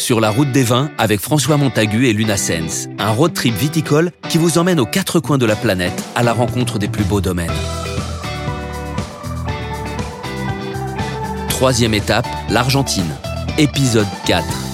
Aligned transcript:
Sur 0.00 0.18
la 0.18 0.30
route 0.30 0.50
des 0.50 0.62
vins 0.62 0.90
avec 0.96 1.20
François 1.20 1.58
Montagu 1.58 2.06
et 2.08 2.14
Luna 2.14 2.38
Sens, 2.38 2.88
un 2.98 3.10
road 3.10 3.34
trip 3.34 3.54
viticole 3.54 4.12
qui 4.30 4.38
vous 4.38 4.56
emmène 4.56 4.80
aux 4.80 4.86
quatre 4.86 5.20
coins 5.20 5.36
de 5.36 5.44
la 5.44 5.54
planète 5.54 6.02
à 6.14 6.22
la 6.22 6.32
rencontre 6.32 6.78
des 6.78 6.88
plus 6.88 7.04
beaux 7.04 7.20
domaines. 7.20 7.52
Troisième 11.50 11.92
étape, 11.92 12.26
l'Argentine. 12.48 13.14
Épisode 13.58 14.06
4. 14.24 14.69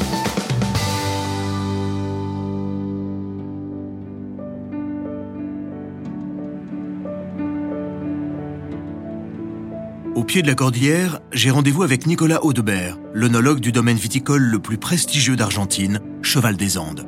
Au 10.16 10.24
pied 10.24 10.40
de 10.40 10.46
la 10.46 10.54
cordillère, 10.54 11.20
j'ai 11.30 11.50
rendez-vous 11.50 11.82
avec 11.82 12.06
Nicolas 12.06 12.42
Audebert, 12.42 12.96
l'onologue 13.12 13.60
du 13.60 13.70
domaine 13.70 13.98
viticole 13.98 14.40
le 14.40 14.58
plus 14.58 14.78
prestigieux 14.78 15.36
d'Argentine, 15.36 16.00
Cheval 16.22 16.56
des 16.56 16.78
Andes. 16.78 17.06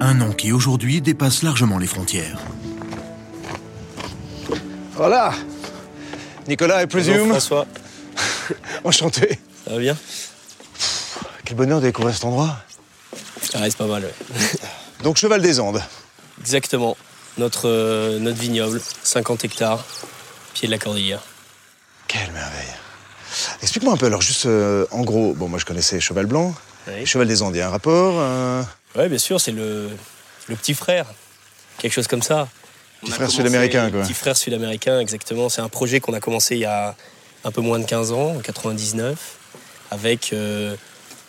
Un 0.00 0.14
nom 0.14 0.32
qui 0.32 0.50
aujourd'hui 0.50 1.00
dépasse 1.00 1.44
largement 1.44 1.78
les 1.78 1.86
frontières. 1.86 2.40
Voilà 4.94 5.32
Nicolas, 6.48 6.82
I 6.82 6.86
Bonjour 6.86 7.12
presume. 7.12 7.28
François, 7.28 7.66
Enchanté. 8.84 9.38
ça 9.64 9.74
va 9.74 9.78
bien 9.78 9.96
Quel 11.44 11.56
bonheur 11.56 11.80
de 11.80 11.86
découvrir 11.86 12.12
cet 12.12 12.24
endroit. 12.24 12.56
Ah, 13.54 13.60
c'est 13.62 13.76
pas 13.76 13.86
mal, 13.86 14.02
ouais. 14.02 14.34
Donc, 15.04 15.16
Cheval 15.16 15.42
des 15.42 15.60
Andes. 15.60 15.80
Exactement. 16.40 16.96
Notre, 17.38 17.68
euh, 17.68 18.18
notre 18.18 18.40
vignoble, 18.40 18.80
50 19.04 19.44
hectares, 19.44 19.84
pied 20.54 20.66
de 20.66 20.72
la 20.72 20.78
cordillère. 20.78 21.22
Quelle 22.12 22.32
merveille. 22.32 22.74
Explique-moi 23.62 23.92
un 23.94 23.96
peu, 23.96 24.06
alors, 24.06 24.20
juste 24.20 24.46
euh, 24.46 24.84
en 24.90 25.02
gros, 25.02 25.32
bon, 25.34 25.48
moi 25.48 25.60
je 25.60 25.64
connaissais 25.64 26.00
Cheval 26.00 26.26
Blanc. 26.26 26.52
Oui. 26.88 27.06
Cheval 27.06 27.28
des 27.28 27.40
Andes, 27.42 27.54
il 27.54 27.58
y 27.58 27.60
a 27.60 27.68
un 27.68 27.70
rapport 27.70 28.14
euh, 28.18 28.62
Ouais, 28.96 29.08
bien 29.08 29.18
sûr, 29.18 29.40
c'est 29.40 29.52
le, 29.52 29.88
le 30.48 30.56
petit 30.56 30.74
frère. 30.74 31.06
Quelque 31.78 31.92
chose 31.92 32.08
comme 32.08 32.22
ça. 32.22 32.48
Petit 33.02 33.12
frère 33.12 33.30
sud-américain, 33.30 33.90
quoi. 33.92 34.02
Petit 34.02 34.14
frère 34.14 34.36
sud-américain, 34.36 34.98
exactement. 34.98 35.48
C'est 35.48 35.60
un 35.60 35.68
projet 35.68 36.00
qu'on 36.00 36.12
a 36.14 36.20
commencé 36.20 36.56
il 36.56 36.62
y 36.62 36.64
a 36.66 36.96
un 37.44 37.50
peu 37.52 37.60
moins 37.60 37.78
de 37.78 37.84
15 37.86 38.10
ans, 38.12 38.34
en 38.36 38.40
99, 38.40 39.16
avec 39.92 40.32
euh, 40.32 40.74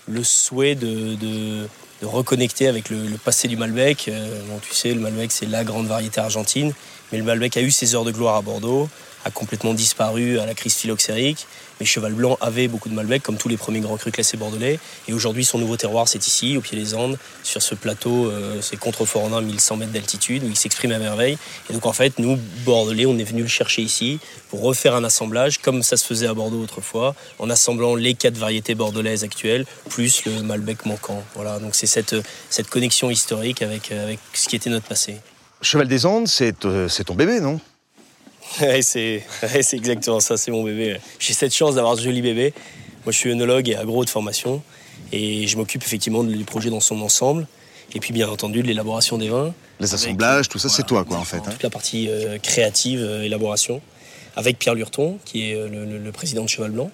le 0.07 0.23
souhait 0.23 0.73
de, 0.75 1.15
de- 1.15 1.67
de 2.01 2.05
reconnecter 2.07 2.67
avec 2.67 2.89
le, 2.89 3.05
le 3.05 3.17
passé 3.19 3.47
du 3.47 3.55
Malbec. 3.55 4.09
Bon, 4.49 4.57
tu 4.67 4.73
sais, 4.73 4.91
le 4.91 4.99
Malbec, 4.99 5.31
c'est 5.31 5.45
la 5.45 5.63
grande 5.63 5.85
variété 5.85 6.19
argentine, 6.19 6.73
mais 7.11 7.19
le 7.19 7.23
Malbec 7.23 7.55
a 7.57 7.61
eu 7.61 7.69
ses 7.69 7.93
heures 7.93 8.03
de 8.05 8.11
gloire 8.11 8.35
à 8.37 8.41
Bordeaux, 8.41 8.89
a 9.25 9.31
complètement 9.31 9.73
disparu 9.73 10.39
à 10.39 10.45
la 10.45 10.53
crise 10.53 10.75
phylloxérique. 10.75 11.47
Mais 11.79 11.85
Cheval 11.85 12.13
Blanc 12.13 12.37
avait 12.41 12.67
beaucoup 12.67 12.89
de 12.89 12.93
Malbec, 12.93 13.23
comme 13.23 13.37
tous 13.37 13.49
les 13.49 13.57
premiers 13.57 13.79
grands 13.79 13.97
crus 13.97 14.13
classés 14.13 14.37
bordelais. 14.37 14.79
Et 15.07 15.13
aujourd'hui, 15.13 15.43
son 15.43 15.57
nouveau 15.57 15.77
terroir, 15.77 16.07
c'est 16.07 16.27
ici, 16.27 16.55
au 16.55 16.61
pied 16.61 16.77
des 16.77 16.93
Andes, 16.93 17.17
sur 17.41 17.61
ce 17.61 17.73
plateau, 17.73 18.27
euh, 18.27 18.59
c'est 18.61 18.77
Contrefort-en-Ain, 18.77 19.41
1100 19.41 19.77
mètres 19.77 19.91
d'altitude, 19.91 20.43
où 20.43 20.47
il 20.47 20.55
s'exprime 20.55 20.91
à 20.91 20.99
merveille. 20.99 21.39
Et 21.69 21.73
donc, 21.73 21.87
en 21.87 21.93
fait, 21.93 22.19
nous, 22.19 22.37
Bordelais, 22.65 23.07
on 23.07 23.17
est 23.17 23.23
venu 23.23 23.41
le 23.41 23.47
chercher 23.47 23.81
ici 23.81 24.19
pour 24.49 24.61
refaire 24.61 24.93
un 24.93 25.03
assemblage, 25.03 25.57
comme 25.57 25.81
ça 25.81 25.97
se 25.97 26.05
faisait 26.05 26.27
à 26.27 26.35
Bordeaux 26.35 26.61
autrefois, 26.61 27.15
en 27.39 27.49
assemblant 27.49 27.95
les 27.95 28.13
quatre 28.13 28.37
variétés 28.37 28.75
bordelaises 28.75 29.23
actuelles, 29.23 29.65
plus 29.89 30.25
le 30.25 30.43
Malbec 30.43 30.85
manquant. 30.85 31.23
Voilà, 31.33 31.57
donc 31.57 31.73
c'est 31.73 31.87
cette, 31.87 32.15
cette 32.51 32.69
connexion 32.69 33.09
historique 33.09 33.63
avec, 33.63 33.91
avec 33.91 34.19
ce 34.33 34.47
qui 34.47 34.55
était 34.55 34.69
notre 34.69 34.87
passé. 34.87 35.15
Cheval 35.61 35.87
des 35.87 36.05
Andes, 36.05 36.27
c'est 36.27 36.65
euh, 36.65 36.87
ton 37.05 37.15
bébé, 37.15 37.39
non? 37.39 37.59
Ouais, 38.61 38.81
c'est 38.81 39.23
ouais, 39.43 39.61
exactement 39.73 40.19
ça, 40.19 40.37
c'est 40.37 40.51
mon 40.51 40.63
bébé. 40.63 40.97
J'ai 41.19 41.33
cette 41.33 41.53
chance 41.55 41.75
d'avoir 41.75 41.95
ce 41.97 42.01
joli 42.01 42.21
bébé. 42.21 42.53
Moi, 43.05 43.11
je 43.11 43.17
suis 43.17 43.29
œnologue 43.31 43.69
et 43.69 43.75
agro 43.75 44.03
de 44.05 44.09
formation 44.09 44.61
et 45.11 45.47
je 45.47 45.57
m'occupe 45.57 45.83
effectivement 45.83 46.23
du 46.23 46.43
projet 46.43 46.69
dans 46.69 46.79
son 46.79 47.01
ensemble. 47.01 47.47
Et 47.93 47.99
puis, 47.99 48.13
bien 48.13 48.29
entendu, 48.29 48.61
de 48.61 48.67
l'élaboration 48.67 49.17
des 49.17 49.29
vins. 49.29 49.53
Les 49.79 49.87
Avec- 49.93 49.93
assemblages, 49.93 50.47
tout 50.49 50.59
ça, 50.59 50.69
c'est 50.69 50.85
toi, 50.85 51.03
quoi, 51.03 51.17
en 51.17 51.23
fait. 51.23 51.37
exactement, 51.37 51.49
hein. 51.49 51.53
Toute 51.53 51.63
la 51.63 51.69
partie 51.69 52.07
euh, 52.09 52.37
créative, 52.39 53.01
euh, 53.01 53.23
élaboration, 53.23 53.81
avec 54.35 54.57
Pierre 54.59 54.75
Lurton, 54.75 55.17
qui 55.25 55.49
est 55.51 55.55
euh, 55.55 55.67
le, 55.99 56.11
président 56.11 56.43
de 56.43 56.49
Cheval 56.49 56.71
Blanc. 56.71 56.89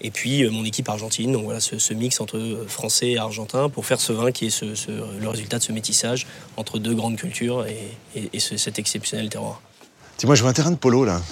Et 0.00 0.12
puis 0.12 0.48
mon 0.48 0.64
équipe 0.64 0.88
argentine, 0.88 1.32
donc 1.32 1.42
voilà 1.42 1.58
ce, 1.58 1.76
ce 1.80 1.92
mix 1.92 2.20
entre 2.20 2.64
français 2.68 3.08
et 3.10 3.18
argentin 3.18 3.68
pour 3.68 3.84
faire 3.84 4.00
ce 4.00 4.12
vin 4.12 4.30
qui 4.30 4.46
est 4.46 4.50
ce- 4.50 4.76
ce- 4.76 4.92
le 4.92 5.28
résultat 5.28 5.58
de 5.58 5.64
ce 5.64 5.72
métissage 5.72 6.28
entre 6.56 6.78
deux 6.78 6.94
grandes 6.94 7.16
cultures 7.16 7.66
et, 7.66 7.76
et- 8.14 8.30
et 8.32 8.38
ce- 8.38 8.56
cet 8.56 8.78
exceptionnel 8.78 9.28
terroir. 9.28 9.60
Dis-moi, 10.18 10.34
je 10.34 10.42
vois 10.42 10.50
un 10.50 10.54
terrain 10.54 10.72
de 10.72 10.76
polo, 10.76 11.04
là. 11.04 11.22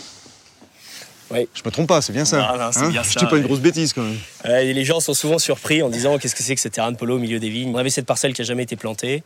Oui. 1.32 1.48
Je 1.54 1.62
me 1.64 1.70
trompe 1.70 1.88
pas, 1.88 2.00
c'est 2.00 2.12
bien 2.12 2.24
ça. 2.24 2.48
Ah, 2.48 2.56
non, 2.56 2.70
c'est 2.70 2.80
hein 2.80 2.88
bien 2.90 3.02
Je 3.02 3.18
dis 3.18 3.26
pas 3.26 3.36
une 3.36 3.42
grosse 3.42 3.58
bêtise, 3.58 3.92
quand 3.92 4.02
même. 4.02 4.16
Euh, 4.44 4.60
et 4.60 4.72
les 4.72 4.84
gens 4.84 5.00
sont 5.00 5.12
souvent 5.12 5.40
surpris 5.40 5.82
en 5.82 5.88
disant 5.90 6.18
qu'est-ce 6.18 6.36
que 6.36 6.42
c'est 6.44 6.54
que 6.54 6.60
ce 6.60 6.68
terrain 6.68 6.92
de 6.92 6.96
polo 6.96 7.16
au 7.16 7.18
milieu 7.18 7.40
des 7.40 7.48
vignes? 7.48 7.72
On 7.74 7.78
avait 7.78 7.90
cette 7.90 8.06
parcelle 8.06 8.32
qui 8.32 8.42
n'a 8.42 8.46
jamais 8.46 8.62
été 8.62 8.76
plantée. 8.76 9.24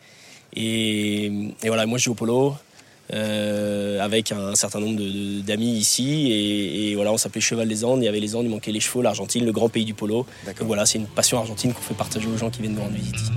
Et, 0.57 1.27
et 1.27 1.69
voilà, 1.69 1.85
moi 1.85 1.99
je 1.99 2.05
joue 2.05 2.13
au 2.13 2.15
polo 2.15 2.57
euh, 3.13 4.01
avec 4.01 4.33
un 4.33 4.55
certain 4.55 4.81
nombre 4.81 4.99
d'amis 5.43 5.73
ici. 5.73 6.33
Et, 6.33 6.91
et 6.91 6.95
voilà, 6.95 7.13
on 7.13 7.19
s'appelait 7.19 7.43
Cheval 7.43 7.69
des 7.69 7.85
Andes. 7.85 8.01
Il 8.01 8.07
y 8.07 8.09
avait 8.09 8.19
les 8.19 8.35
Andes, 8.35 8.47
il 8.47 8.51
manquait 8.51 8.73
les 8.73 8.81
chevaux, 8.81 9.03
l'Argentine, 9.03 9.45
le 9.45 9.53
grand 9.53 9.69
pays 9.69 9.85
du 9.85 9.93
polo. 9.93 10.25
Donc 10.47 10.57
voilà, 10.63 10.87
c'est 10.87 10.97
une 10.97 11.07
passion 11.07 11.39
argentine 11.39 11.75
qu'on 11.75 11.83
fait 11.83 11.93
partager 11.93 12.29
aux 12.29 12.39
gens 12.39 12.49
qui 12.49 12.63
viennent 12.63 12.77
nous 12.77 12.81
rendre 12.81 12.95
visite 12.95 13.17
ici. 13.17 13.33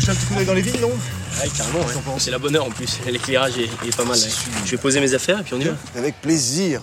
Jeter 0.00 0.12
un 0.12 0.14
petit 0.14 0.26
coup 0.26 0.34
d'œil 0.34 0.46
dans 0.46 0.54
les 0.54 0.62
vignes, 0.62 0.80
non 0.80 0.88
Ouais, 0.88 1.48
carrément, 1.56 1.78
ouais. 1.80 1.94
c'est 2.18 2.30
la 2.30 2.38
bonne 2.38 2.56
heure 2.56 2.66
en 2.66 2.70
plus. 2.70 2.98
L'éclairage 3.06 3.52
est, 3.58 3.64
est 3.88 3.96
pas 3.96 4.04
mal. 4.04 4.16
ouais. 4.18 4.28
Je 4.64 4.70
vais 4.72 4.76
poser 4.76 5.00
mes 5.00 5.14
affaires 5.14 5.40
et 5.40 5.42
puis 5.42 5.54
on 5.54 5.60
y 5.60 5.64
va. 5.64 5.72
Avec 5.96 6.20
plaisir. 6.20 6.80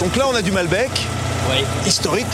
Donc 0.00 0.14
là, 0.16 0.26
on 0.30 0.34
a 0.34 0.42
du 0.42 0.52
Malbec, 0.52 0.90
Ouais. 1.50 1.64
historique. 1.86 2.26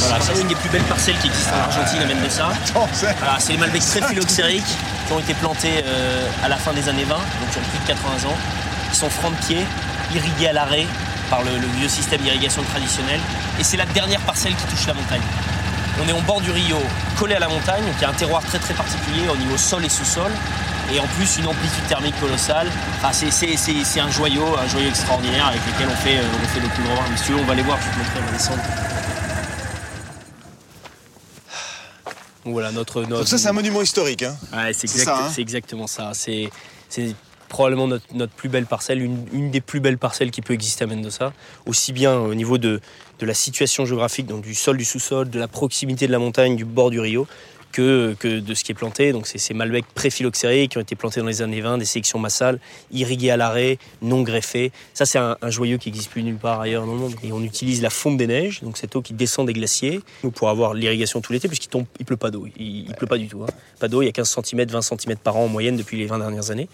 Voilà, 0.00 0.20
ça 0.22 0.32
c'est 0.34 0.42
une 0.42 0.48
des 0.48 0.54
plus 0.54 0.68
belles 0.68 0.82
parcelles 0.82 1.16
qui 1.20 1.28
existent 1.28 1.52
en 1.56 1.60
Argentine 1.70 2.00
à 2.02 2.06
Mendoza. 2.06 2.48
Attends, 2.48 2.88
c'est- 2.92 3.14
Voilà, 3.18 3.36
c'est 3.38 3.52
les 3.52 3.58
Malbecs 3.58 3.82
très 3.86 4.02
phylloxériques 4.02 4.62
qui 5.06 5.12
ont 5.12 5.18
été 5.18 5.32
plantés 5.34 5.82
euh, 5.84 6.28
à 6.44 6.48
la 6.48 6.56
fin 6.56 6.72
des 6.74 6.88
années 6.88 7.04
20, 7.04 7.14
donc 7.14 7.50
qui 7.52 7.58
ont 7.58 7.62
plus 7.70 7.78
de 7.78 7.86
80 7.86 8.28
ans, 8.28 8.36
qui 8.92 8.98
sont 8.98 9.08
francs 9.10 9.32
de 9.32 9.46
pied, 9.46 9.58
irrigués 10.14 10.48
à 10.48 10.52
l'arrêt 10.52 10.86
par 11.30 11.42
le, 11.44 11.50
le 11.58 11.66
vieux 11.78 11.88
système 11.88 12.20
d'irrigation 12.20 12.62
traditionnel. 12.64 13.20
Et 13.60 13.64
c'est 13.64 13.76
la 13.76 13.86
dernière 13.86 14.20
parcelle 14.20 14.54
qui 14.54 14.64
touche 14.64 14.86
la 14.86 14.94
montagne. 14.94 15.22
On 16.04 16.08
est 16.08 16.12
au 16.12 16.20
bord 16.22 16.40
du 16.40 16.50
Rio, 16.50 16.76
collé 17.18 17.34
à 17.34 17.38
la 17.40 17.48
montagne, 17.48 17.82
donc 17.84 17.94
il 17.98 18.02
y 18.02 18.04
a 18.04 18.10
un 18.10 18.12
terroir 18.14 18.42
très 18.44 18.58
très 18.58 18.74
particulier 18.74 19.28
au 19.28 19.36
niveau 19.36 19.56
sol 19.56 19.84
et 19.84 19.88
sous-sol. 19.88 20.30
Et 20.94 20.98
en 21.00 21.06
plus, 21.18 21.36
une 21.38 21.46
amplitude 21.46 21.86
thermique 21.86 22.18
colossale. 22.18 22.66
Enfin, 22.96 23.12
c'est- 23.12 23.30
c'est 23.30 23.56
c'est- 23.56 23.84
c'est 23.84 24.00
un 24.00 24.10
joyau, 24.10 24.44
un 24.56 24.66
joyau 24.68 24.88
extraordinaire 24.88 25.48
avec 25.48 25.60
lequel 25.66 25.88
on 25.90 25.96
fait, 25.96 26.16
euh, 26.16 26.22
on 26.42 26.48
fait 26.48 26.60
le 26.60 26.68
plus 26.68 26.82
grand. 26.84 27.02
Mais 27.10 27.16
si 27.16 27.24
tu 27.24 27.32
veux, 27.32 27.40
on 27.40 27.44
va 27.44 27.54
les 27.54 27.62
voir, 27.62 27.78
je 27.80 27.86
vais 27.86 27.92
te 27.92 27.98
montrer, 27.98 28.20
on 28.22 28.24
va 28.26 28.32
descendre. 28.32 28.62
Donc 32.44 32.52
voilà, 32.54 32.72
notre, 32.72 33.02
notre, 33.02 33.18
Donc 33.18 33.28
ça, 33.28 33.36
c'est 33.36 33.48
un 33.48 33.52
monument 33.52 33.82
historique. 33.82 34.22
Hein. 34.22 34.36
Ouais, 34.52 34.72
c'est 34.72 34.84
exact- 34.90 35.08
hein 35.08 35.30
c'est 35.34 35.42
exactement 35.42 35.86
ça. 35.86 36.12
C'est 36.14 36.48
probablement 37.48 37.86
notre, 37.86 38.32
plus 38.34 38.48
belle 38.48 38.66
parcelle, 38.66 39.02
une, 39.02 39.50
des 39.50 39.60
plus 39.60 39.80
belles 39.80 39.98
parcelles 39.98 40.30
qui 40.30 40.42
peut 40.42 40.54
exister 40.54 40.84
à 40.84 40.86
Mendoza, 40.86 41.32
aussi 41.66 41.92
bien 41.92 42.18
au 42.18 42.34
niveau 42.34 42.58
de, 42.58 42.80
la 43.20 43.34
situation 43.34 43.84
géographique, 43.84 44.26
donc 44.26 44.42
du 44.42 44.54
sol, 44.54 44.76
du 44.76 44.84
sous-sol, 44.84 45.28
de 45.28 45.38
la 45.38 45.48
proximité 45.48 46.06
de 46.06 46.12
la 46.12 46.18
montagne, 46.18 46.56
du 46.56 46.64
bord 46.64 46.90
du 46.90 47.00
Rio, 47.00 47.26
que, 47.72 48.40
de 48.40 48.54
ce 48.54 48.64
qui 48.64 48.72
est 48.72 48.74
planté. 48.74 49.12
Donc 49.12 49.26
c'est 49.26 49.38
ces 49.38 49.54
Malbec 49.54 49.84
pré-phylloxérés 49.94 50.68
qui 50.68 50.78
ont 50.78 50.80
été 50.80 50.96
plantés 50.96 51.20
dans 51.20 51.26
les 51.26 51.42
années 51.42 51.60
20, 51.60 51.78
des 51.78 51.84
sélections 51.84 52.18
massales, 52.18 52.58
irrigués 52.92 53.30
à 53.30 53.36
l'arrêt, 53.36 53.78
non 54.02 54.22
greffés. 54.22 54.72
Ça, 54.94 55.06
c'est 55.06 55.18
un, 55.18 55.36
un 55.40 55.50
joyau 55.50 55.78
qui 55.78 55.88
n'existe 55.88 56.10
plus 56.10 56.22
nulle 56.22 56.36
part 56.36 56.60
ailleurs 56.60 56.86
dans 56.86 56.92
le 56.92 56.98
monde. 56.98 57.14
Et 57.22 57.32
on 57.32 57.42
utilise 57.42 57.82
la 57.82 57.90
fonte 57.90 58.16
des 58.16 58.26
neiges, 58.26 58.62
donc 58.62 58.78
cette 58.78 58.94
eau 58.96 59.02
qui 59.02 59.12
descend 59.12 59.46
des 59.46 59.52
glaciers, 59.52 60.00
pour 60.34 60.48
avoir 60.48 60.74
l'irrigation 60.74 61.20
tout 61.20 61.32
l'été, 61.32 61.48
puisqu'il 61.48 61.68
il 61.98 62.04
pleut 62.06 62.16
pas 62.16 62.30
d'eau. 62.30 62.46
Il, 62.58 62.88
il 62.88 62.94
pleut 62.94 63.06
pas 63.06 63.18
du 63.18 63.28
tout. 63.28 63.42
hein. 63.42 63.52
Pas 63.78 63.88
d'eau, 63.88 64.02
il 64.02 64.06
y 64.06 64.08
a 64.08 64.12
15 64.12 64.40
cm, 64.44 64.66
20 64.68 64.82
cm 64.82 65.16
par 65.16 65.36
an 65.36 65.44
en 65.44 65.48
moyenne 65.48 65.76
depuis 65.76 65.96
les 65.96 66.06
20 66.06 66.18
dernières 66.18 66.50
années. 66.50 66.68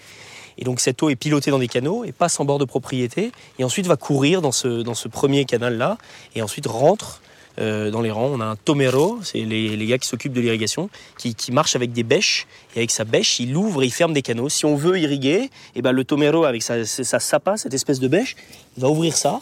Et 0.58 0.64
donc 0.64 0.80
cette 0.80 1.02
eau 1.02 1.08
est 1.08 1.16
pilotée 1.16 1.50
dans 1.50 1.58
des 1.58 1.68
canaux 1.68 2.04
et 2.04 2.12
passe 2.12 2.38
en 2.40 2.44
bord 2.44 2.58
de 2.58 2.64
propriété 2.64 3.32
et 3.58 3.64
ensuite 3.64 3.86
va 3.86 3.96
courir 3.96 4.42
dans 4.42 4.52
ce, 4.52 4.82
dans 4.82 4.94
ce 4.94 5.08
premier 5.08 5.44
canal-là 5.44 5.98
et 6.34 6.42
ensuite 6.42 6.66
rentre 6.66 7.20
euh, 7.60 7.90
dans 7.90 8.00
les 8.00 8.10
rangs. 8.10 8.30
On 8.32 8.40
a 8.40 8.44
un 8.44 8.56
tomero, 8.56 9.20
c'est 9.22 9.38
les, 9.38 9.76
les 9.76 9.86
gars 9.86 9.98
qui 9.98 10.08
s'occupent 10.08 10.32
de 10.32 10.40
l'irrigation, 10.40 10.90
qui, 11.18 11.36
qui 11.36 11.52
marche 11.52 11.76
avec 11.76 11.92
des 11.92 12.02
bêches 12.02 12.46
et 12.74 12.78
avec 12.78 12.90
sa 12.90 13.04
bêche, 13.04 13.38
il 13.38 13.56
ouvre 13.56 13.82
et 13.82 13.86
il 13.86 13.92
ferme 13.92 14.12
des 14.12 14.22
canaux. 14.22 14.48
Si 14.48 14.64
on 14.64 14.74
veut 14.74 14.98
irriguer, 14.98 15.50
et 15.76 15.82
ben 15.82 15.92
le 15.92 16.02
tomero 16.02 16.44
avec 16.44 16.62
sa, 16.62 16.84
sa 16.84 17.20
cette 17.20 17.74
espèce 17.74 18.00
de 18.00 18.08
bêche, 18.08 18.34
il 18.76 18.82
va 18.82 18.88
ouvrir 18.88 19.16
ça. 19.16 19.40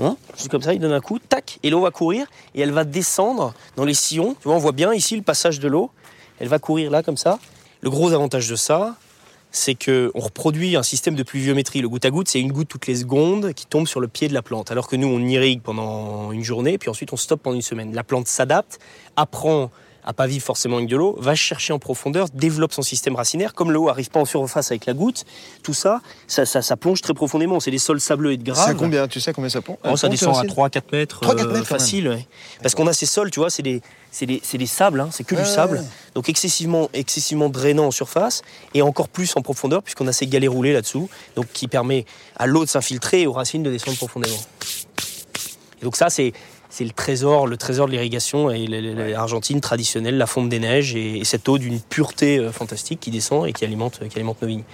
Hein, 0.00 0.16
juste 0.36 0.48
comme 0.48 0.62
ça, 0.62 0.74
il 0.74 0.80
donne 0.80 0.92
un 0.92 1.00
coup, 1.00 1.18
tac, 1.18 1.58
et 1.62 1.70
l'eau 1.70 1.80
va 1.80 1.90
courir 1.90 2.26
et 2.54 2.60
elle 2.60 2.72
va 2.72 2.84
descendre 2.84 3.54
dans 3.76 3.84
les 3.84 3.94
sillons. 3.94 4.36
Tu 4.40 4.48
on 4.48 4.58
voit 4.58 4.72
bien 4.72 4.92
ici 4.92 5.16
le 5.16 5.22
passage 5.22 5.60
de 5.60 5.68
l'eau. 5.68 5.90
Elle 6.40 6.48
va 6.48 6.58
courir 6.58 6.90
là 6.90 7.02
comme 7.02 7.16
ça. 7.16 7.38
Le 7.80 7.90
gros 7.90 8.12
avantage 8.12 8.48
de 8.48 8.56
ça, 8.56 8.96
c'est 9.50 9.74
qu'on 9.74 10.10
reproduit 10.18 10.76
un 10.76 10.82
système 10.82 11.14
de 11.14 11.22
pluviométrie. 11.22 11.80
Le 11.80 11.88
goutte 11.88 12.04
à 12.04 12.10
goutte, 12.10 12.28
c'est 12.28 12.40
une 12.40 12.52
goutte 12.52 12.68
toutes 12.68 12.86
les 12.86 12.96
secondes 12.96 13.52
qui 13.54 13.66
tombe 13.66 13.86
sur 13.86 14.00
le 14.00 14.08
pied 14.08 14.28
de 14.28 14.34
la 14.34 14.42
plante. 14.42 14.70
Alors 14.70 14.88
que 14.88 14.96
nous, 14.96 15.08
on 15.08 15.20
irrigue 15.20 15.62
pendant 15.62 16.32
une 16.32 16.44
journée, 16.44 16.78
puis 16.78 16.90
ensuite 16.90 17.12
on 17.12 17.16
stoppe 17.16 17.42
pendant 17.42 17.56
une 17.56 17.62
semaine. 17.62 17.94
La 17.94 18.04
plante 18.04 18.28
s'adapte, 18.28 18.78
apprend 19.16 19.70
à 20.08 20.14
pas 20.14 20.26
vivre 20.26 20.42
forcément 20.42 20.78
avec 20.78 20.88
de 20.88 20.96
l'eau, 20.96 21.16
va 21.20 21.34
chercher 21.34 21.74
en 21.74 21.78
profondeur, 21.78 22.28
développe 22.32 22.72
son 22.72 22.80
système 22.80 23.14
racinaire. 23.14 23.52
Comme 23.52 23.70
l'eau 23.70 23.90
arrive 23.90 24.08
pas 24.08 24.20
en 24.20 24.24
surface 24.24 24.70
avec 24.70 24.86
la 24.86 24.94
goutte, 24.94 25.26
tout 25.62 25.74
ça, 25.74 26.00
ça, 26.26 26.46
ça, 26.46 26.76
plonge 26.78 27.02
très 27.02 27.12
profondément. 27.12 27.60
C'est 27.60 27.70
des 27.70 27.78
sols 27.78 28.00
sableux 28.00 28.32
et 28.32 28.38
de 28.38 28.42
graves. 28.42 28.68
Ça 28.68 28.72
combien 28.72 29.06
Tu 29.06 29.20
sais 29.20 29.34
combien 29.34 29.50
ça 29.50 29.60
plonge 29.60 29.76
oh, 29.84 29.96
Ça 29.98 30.08
descend 30.08 30.34
à 30.34 30.44
3-4 30.44 30.82
mètres. 30.92 31.20
3, 31.20 31.36
4 31.36 31.52
mètres 31.52 31.66
facile, 31.66 32.24
Parce 32.62 32.74
qu'on 32.74 32.86
a 32.86 32.94
ces 32.94 33.04
sols, 33.04 33.30
tu 33.30 33.38
vois, 33.38 33.50
c'est 33.50 33.62
des, 33.62 33.82
c'est 34.10 34.24
des, 34.24 34.40
des, 34.40 34.66
sables, 34.66 35.00
hein, 35.00 35.10
c'est 35.12 35.24
que 35.24 35.34
du 35.34 35.44
sable. 35.44 35.84
Donc 36.14 36.30
excessivement, 36.30 36.88
excessivement 36.94 37.50
drainant 37.50 37.88
en 37.88 37.90
surface 37.90 38.40
et 38.72 38.80
encore 38.80 39.10
plus 39.10 39.36
en 39.36 39.42
profondeur 39.42 39.82
puisqu'on 39.82 40.06
a 40.06 40.12
ces 40.14 40.26
galets 40.26 40.48
roulés 40.48 40.72
là-dessous, 40.72 41.10
donc 41.36 41.48
qui 41.52 41.68
permet 41.68 42.06
à 42.36 42.46
l'eau 42.46 42.64
de 42.64 42.70
s'infiltrer 42.70 43.22
et 43.22 43.26
aux 43.26 43.32
racines 43.34 43.62
de 43.62 43.70
descendre 43.70 43.98
profondément. 43.98 44.38
Et 45.80 45.84
donc 45.84 45.96
ça, 45.96 46.08
c'est 46.08 46.32
c'est 46.70 46.84
le 46.84 46.90
trésor, 46.90 47.46
le 47.46 47.56
trésor 47.56 47.86
de 47.86 47.92
l'irrigation 47.92 48.50
et 48.50 48.66
l'Argentine 48.66 49.60
traditionnelle, 49.60 50.18
la 50.18 50.26
fonte 50.26 50.48
des 50.48 50.58
neiges 50.58 50.94
et, 50.94 51.24
cette 51.24 51.48
eau 51.48 51.58
d'une 51.58 51.80
pureté 51.80 52.38
euh, 52.38 52.52
fantastique 52.52 53.00
qui 53.00 53.10
descend 53.10 53.46
et 53.46 53.52
qui 53.52 53.64
alimente, 53.64 54.00
qui 54.08 54.16
alimente 54.16 54.40
nos 54.42 54.48
vignes. 54.48 54.64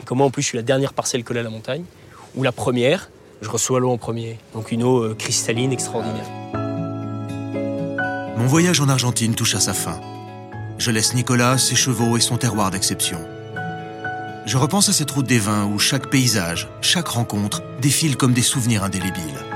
Et 0.00 0.04
comment 0.04 0.26
en 0.26 0.30
plus 0.30 0.42
je 0.42 0.48
suis 0.48 0.56
la 0.56 0.62
dernière 0.62 0.92
parcelle 0.92 1.22
collée 1.22 1.40
à 1.40 1.44
la 1.44 1.50
montagne, 1.50 1.84
ou 2.34 2.42
la 2.42 2.52
première, 2.52 3.10
je 3.40 3.48
reçois 3.48 3.78
l'eau 3.78 3.90
en 3.90 3.98
premier. 3.98 4.38
Donc 4.52 4.72
une 4.72 4.82
eau 4.82 5.02
euh, 5.02 5.14
cristalline 5.14 5.72
extraordinaire. 5.72 6.26
Mon 8.36 8.46
voyage 8.46 8.80
en 8.80 8.88
Argentine 8.88 9.34
touche 9.34 9.54
à 9.54 9.60
sa 9.60 9.74
fin. 9.74 10.00
Je 10.78 10.90
laisse 10.90 11.14
Nicolas, 11.14 11.56
ses 11.56 11.76
chevaux 11.76 12.16
et 12.16 12.20
son 12.20 12.36
terroir 12.36 12.72
d'exception. 12.72 13.18
Je 14.44 14.58
repense 14.58 14.88
à 14.88 14.92
cette 14.92 15.10
route 15.10 15.26
des 15.26 15.38
vins 15.38 15.66
où 15.66 15.78
chaque 15.78 16.10
paysage, 16.10 16.68
chaque 16.82 17.08
rencontre 17.08 17.62
défile 17.80 18.16
comme 18.16 18.34
des 18.34 18.42
souvenirs 18.42 18.82
indélébiles. 18.82 19.53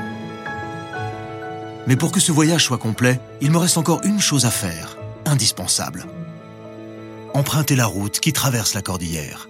Mais 1.88 1.96
pour 1.96 2.12
que 2.12 2.20
ce 2.20 2.32
voyage 2.32 2.64
soit 2.64 2.76
complet, 2.76 3.18
il 3.40 3.50
me 3.50 3.56
reste 3.56 3.78
encore 3.78 4.02
une 4.04 4.20
chose 4.20 4.44
à 4.44 4.50
faire, 4.50 4.98
indispensable. 5.24 6.04
Emprunter 7.32 7.76
la 7.76 7.86
route 7.86 8.20
qui 8.20 8.34
traverse 8.34 8.74
la 8.74 8.82
cordillère. 8.82 9.48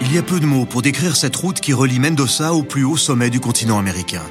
Il 0.00 0.14
y 0.14 0.16
a 0.16 0.22
peu 0.22 0.40
de 0.40 0.46
mots 0.46 0.64
pour 0.64 0.80
décrire 0.80 1.16
cette 1.16 1.36
route 1.36 1.60
qui 1.60 1.74
relie 1.74 2.00
Mendoza 2.00 2.54
au 2.54 2.62
plus 2.62 2.84
haut 2.84 2.96
sommet 2.96 3.28
du 3.28 3.40
continent 3.40 3.78
américain. 3.78 4.24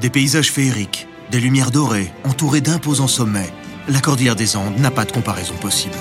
Des 0.00 0.10
paysages 0.10 0.50
féeriques, 0.50 1.06
des 1.30 1.38
lumières 1.38 1.70
dorées, 1.70 2.10
entourées 2.24 2.60
d'imposants 2.60 3.06
sommets, 3.06 3.52
la 3.88 4.00
cordillère 4.00 4.34
des 4.34 4.56
Andes 4.56 4.80
n'a 4.80 4.90
pas 4.90 5.04
de 5.04 5.12
comparaison 5.12 5.54
possible. 5.54 5.96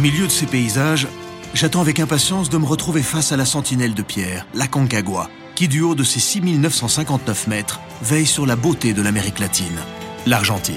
Milieu 0.00 0.26
de 0.26 0.32
ces 0.32 0.46
paysages, 0.46 1.06
j'attends 1.52 1.82
avec 1.82 2.00
impatience 2.00 2.48
de 2.48 2.56
me 2.56 2.64
retrouver 2.64 3.02
face 3.02 3.32
à 3.32 3.36
la 3.36 3.44
sentinelle 3.44 3.94
de 3.94 4.02
pierre, 4.02 4.46
la 4.54 4.66
Concagua, 4.66 5.28
qui 5.54 5.68
du 5.68 5.82
haut 5.82 5.94
de 5.94 6.04
ses 6.04 6.20
6959 6.20 7.46
mètres 7.46 7.80
veille 8.02 8.26
sur 8.26 8.46
la 8.46 8.56
beauté 8.56 8.94
de 8.94 9.02
l'Amérique 9.02 9.38
latine, 9.38 9.78
l'Argentine. 10.26 10.74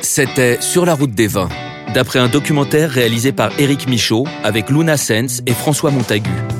C'était 0.00 0.60
Sur 0.60 0.84
la 0.84 0.94
route 0.94 1.12
des 1.12 1.28
vins, 1.28 1.48
d'après 1.94 2.18
un 2.18 2.28
documentaire 2.28 2.90
réalisé 2.90 3.32
par 3.32 3.50
Éric 3.58 3.88
Michaud 3.88 4.26
avec 4.42 4.68
Luna 4.68 4.96
Sens 4.96 5.42
et 5.46 5.54
François 5.54 5.90
Montagu. 5.90 6.51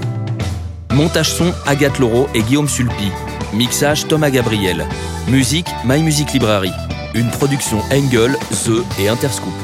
Montage 0.94 1.33
son 1.33 1.53
Agathe 1.67 1.99
Laureau 1.99 2.29
et 2.35 2.43
Guillaume 2.43 2.69
Sulpi. 2.69 3.11
Mixage 3.55 4.06
Thomas 4.09 4.31
Gabriel. 4.31 4.87
Musique 5.29 5.69
My 5.85 6.03
Music 6.03 6.33
Library. 6.33 6.73
Une 7.15 7.31
production 7.31 7.79
Engel, 7.91 8.37
The 8.50 9.00
et 9.00 9.09
Interscoop. 9.09 9.62